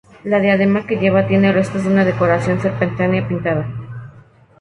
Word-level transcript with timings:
La 0.23 0.39
diadema 0.43 0.87
que 0.87 0.95
lleva 0.97 1.27
tiene 1.27 1.51
restos 1.51 1.83
de 1.83 1.91
una 1.91 2.03
decoración 2.05 2.59
serpenteante 2.59 3.21
pintada. 3.21 3.67